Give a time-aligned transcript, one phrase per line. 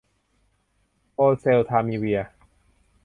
[1.15, 2.29] โอเซลทามิเวียร์